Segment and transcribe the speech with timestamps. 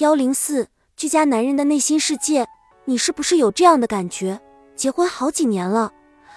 [0.00, 0.66] 幺零四
[0.96, 2.46] 居家男人的内心世界，
[2.86, 4.40] 你是不是有这样的感觉？
[4.74, 5.92] 结婚好几年了，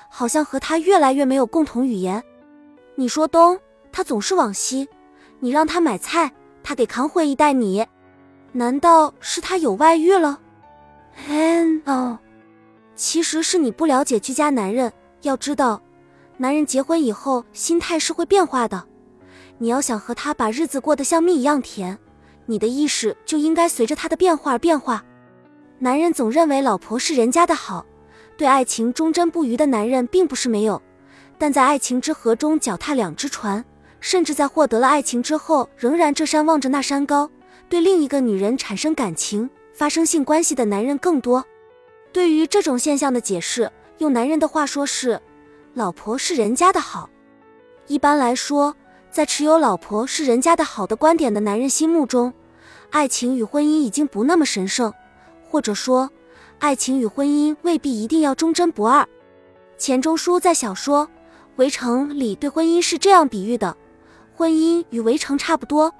[0.10, 2.22] 好像和他越来越没有共同语言。
[2.96, 3.58] 你说东，
[3.90, 4.86] 他总是往西；
[5.40, 6.30] 你让他买菜，
[6.62, 7.86] 他得扛回一袋米。
[8.52, 10.42] 难道是他有外遇了？
[11.30, 12.20] 嗯哦，
[12.98, 14.92] 其实是你不了解居家男人。
[15.22, 15.82] 要知道，
[16.36, 18.84] 男人结婚以后心态是会变化的。
[19.58, 21.98] 你要想和他把日子过得像蜜一样甜。
[22.46, 25.04] 你的意识就应该随着他的变化而变化。
[25.80, 27.86] 男人总认为老婆是人家的好，
[28.38, 30.82] 对爱情忠贞不渝的男人并不是没有，
[31.38, 33.64] 但在爱情之河中脚踏两只船，
[34.00, 37.30] 甚至在获得了爱情之后，仍然这山望着那山高，
[37.70, 41.44] 对另一个女人产生感情、发生性关系的男人更多。
[42.12, 45.22] 对于这种现象的解释，用男人的话说是：
[45.74, 47.10] 老婆是人家的好。
[47.88, 48.76] 一般来说。
[49.14, 52.34] 在持有“老婆是人家的好”的观点的男人心目中，
[52.90, 54.92] 爱情与婚姻已经不那么神圣，
[55.48, 56.10] 或者说，
[56.58, 59.08] 爱情与婚姻未必一定要忠贞不二。
[59.78, 61.06] 钱钟书在小说
[61.58, 63.78] 《围城》里对婚姻是这样比喻的：
[64.36, 65.94] 婚姻与围城差不多，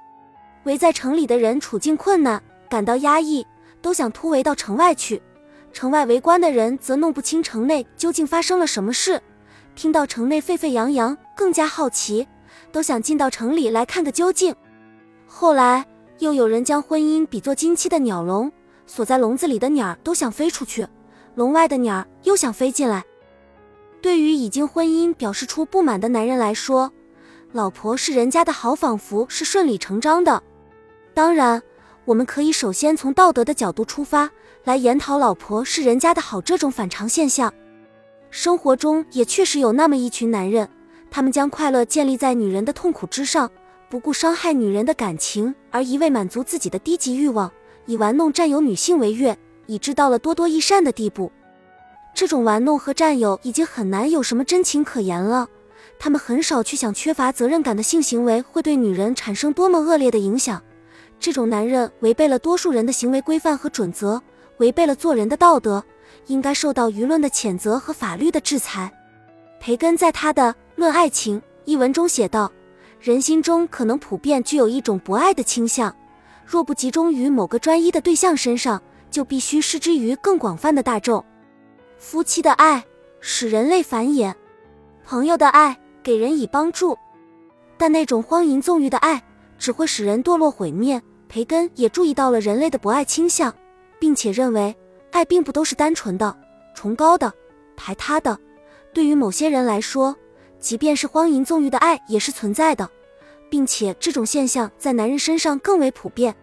[0.64, 3.46] 围在城里的人处境困难，感到压抑，
[3.80, 5.20] 都想突围到城外去；
[5.72, 9.22] 城外围观的人则弄不清城内究竟发生了什么事，
[9.76, 12.26] 听到城内沸沸扬扬，更加好奇。
[12.72, 14.54] 都想进到城里来看个究竟。
[15.26, 15.86] 后来
[16.18, 18.50] 又有人将婚姻比作金漆的鸟笼，
[18.86, 20.86] 锁在笼子里的鸟儿都想飞出去，
[21.34, 23.04] 笼外的鸟儿又想飞进来。
[24.00, 26.92] 对于已经婚姻表示出不满的男人来说，
[27.52, 30.42] 老婆是人家的好，仿佛是顺理成章的。
[31.14, 31.62] 当然，
[32.04, 34.30] 我们可以首先从道德的角度出发，
[34.64, 37.52] 来研讨老婆是人家的好这种反常现象。
[38.30, 40.68] 生活中也确实有那么一群男人。
[41.14, 43.48] 他们将快乐建立在女人的痛苦之上，
[43.88, 47.48] 不顾伤害女人的感情，而一味满足自己的低级欲望，
[47.86, 51.30] 以玩弄占有女性为乐，以致到了多多益善的地步。
[52.16, 55.46] 这种玩弄和占有已经很难有什么真情可言了。
[56.00, 60.60] 他们很少去想缺乏责任感的性行为会对女人产生多么恶劣的影响。
[61.20, 64.20] 这种男人违背了多数人的行为规范和准则，
[64.56, 65.84] 违背了做人的道德，
[66.26, 68.92] 应该受到舆论的谴责和法律的制裁。
[69.60, 70.52] 培根在他的。
[70.76, 72.50] 《论爱情》一文中写道
[73.00, 75.94] ：“人心中可能普遍具有一种博爱的倾向，
[76.44, 81.24] 若不集中于某个专一的对象身上，就必须施之于更广泛的大众。
[81.98, 82.84] 夫妻的爱
[83.20, 84.34] 使人类繁衍，
[85.04, 86.98] 朋友的爱给人以帮助，
[87.76, 89.22] 但那种荒淫纵欲的爱
[89.58, 93.52] 只会使人堕落毁灭。”培根也注意到了人类的博爱倾向，
[93.98, 94.72] 并且认为
[95.10, 96.36] 爱并不都是单纯的、
[96.76, 97.32] 崇高的、
[97.74, 98.38] 排他的。
[98.92, 100.14] 对于某些人来说，
[100.64, 102.88] 即便是荒淫纵欲的爱也是存在的，
[103.50, 106.34] 并且这种现象在男人身上更为普遍。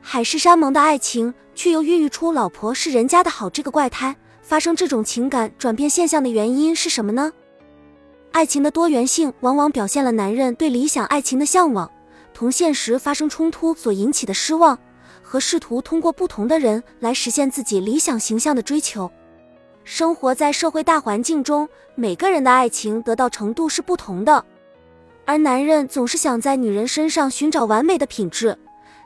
[0.00, 4.16] 海誓山盟的爱情却又孕育出“老婆是人家的好”这个怪胎。
[4.40, 7.30] 发生这种情感转变现象的原因是什么呢？
[8.32, 11.88] 爱情的多元性往往表现了男人对理想爱情的向往，
[12.32, 14.78] 同现实发生冲突所引起的失望，
[15.22, 19.10] 和试图通过不同的人来实现自己理想形象的追求。
[19.92, 24.44] 生活在社会大环境中，每个人的爱情得到程度是不同的，
[25.24, 28.56] 而男人总是想在女人身上寻找完美的品质，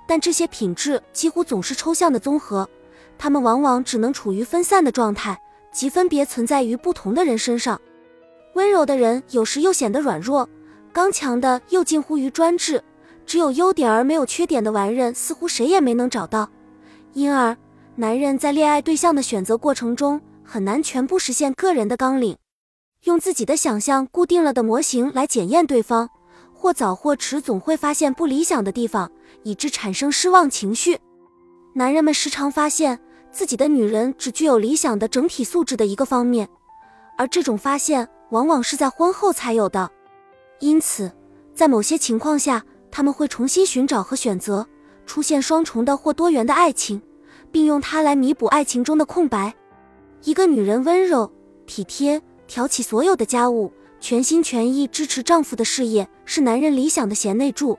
[0.07, 2.69] 但这些品质几乎总是抽象的综合，
[3.17, 5.41] 他们往往只能处于分散的状态，
[5.73, 7.81] 即分别存在于不同的人身上。
[8.53, 10.47] 温柔的人有时又显得软弱，
[10.93, 12.85] 刚强的又近乎于专制，
[13.25, 16.51] 只有优点而没有缺点的完人似乎谁也没能找到，
[17.15, 17.57] 因而
[17.95, 20.21] 男人在恋爱对象的选择过程中。
[20.45, 22.37] 很难全部实现个人的纲领，
[23.05, 26.09] 用自己的想象固定了的模型来检验对方，
[26.53, 29.11] 或早或迟总会发现不理想的地方，
[29.43, 30.99] 以致产生失望情绪。
[31.75, 33.01] 男人们时常发现
[33.33, 36.49] 自己的女人只具有理想的整体素质的一个方面，
[37.19, 39.91] 而这种发现往往是在婚后才有的。
[40.61, 41.11] 因此，
[41.53, 44.67] 在某些情况下，他们会重新寻找和选择
[45.05, 47.03] 出现双重的或多元的爱情，
[47.51, 49.53] 并用它来弥补爱情中的空白。
[50.25, 51.31] 一个女人温柔
[51.67, 57.79] 体贴，挑起所有的家务，全心全意支持丈夫的事业，是男人理想的贤内助。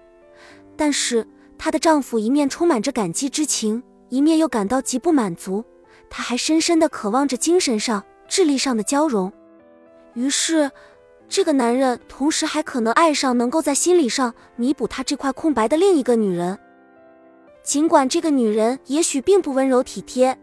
[0.78, 1.26] 但是，
[1.58, 5.66] 她的丈夫一面充满着感激之情，一面又感到极不满足。
[6.08, 9.34] 他还深深地渴望着精神上、智力上的交融。
[10.14, 10.70] 于是，
[11.28, 16.60] 这个男人同时还可能爱上能够在心理上弥补他这块空白的另一个女人，
[17.64, 20.38] 尽管这个女人也许并不温柔体贴。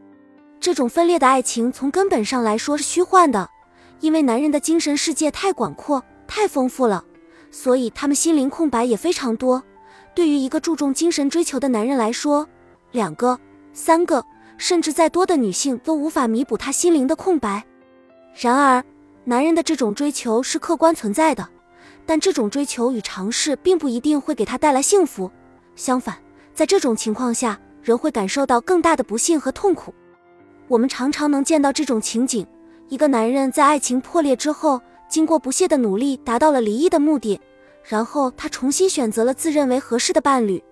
[0.62, 3.50] 这种分裂的爱情从根本上来说是虚幻的，
[3.98, 7.04] 因为男人的精神世界太广阔、太丰富了，
[7.50, 9.60] 所以他们心灵空白也非常多。
[10.14, 12.48] 对于一个注重精神追求的男人来说，
[12.92, 13.36] 两个、
[13.72, 14.24] 三个，
[14.56, 17.64] 甚至再多的女性都无法弥补他心灵的空白。
[18.32, 18.84] 然而，
[19.24, 21.48] 男人的这种追求是客观存在的，
[22.06, 25.28] 但这种追求与尝试并不一定会给他带来幸福。
[25.74, 26.16] 相反，
[26.54, 29.92] 在这种情况下，人会感受到更大的不幸和痛苦。
[30.68, 32.46] 我们常常能见到这种情景：
[32.88, 37.40] 一个男人在爱情破裂之后，经过不懈的努力，达到了离异的目的，
[37.84, 40.62] 然后他重新选择了自认为合适的伴侣，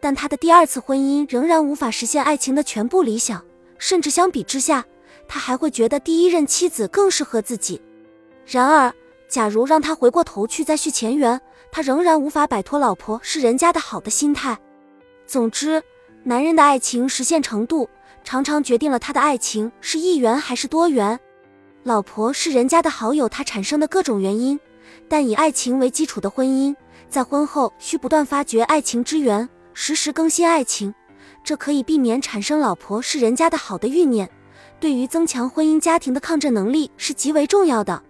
[0.00, 3.44] 但他的第二次婚姻仍然无法实现爱情的全部理想，
[3.76, 4.84] 甚至相比之下，
[5.28, 7.82] 他还会觉得第一任妻子更适合自己。
[8.46, 8.92] 然而，
[9.28, 11.38] 假如让他回过头去再续前缘，
[11.70, 14.58] 他仍然无法摆脱“老婆是人家的好”的心态。
[15.26, 15.82] 总之，
[16.24, 17.88] 男人的爱情实现程度。
[18.22, 21.18] 常常决定了他的爱情是一元还是多元。
[21.82, 24.58] 老婆是人家的好友，他产生的各种原因，
[25.08, 26.76] 但以爱情为基础的婚姻，
[27.08, 30.94] 在婚后需不断发掘爱情之源，时时更新爱情，
[31.42, 34.30] 这可以避免产生老婆是人家的好的欲念，
[34.78, 38.02] 对于增强婚姻家庭的抗震能力是极为重要的。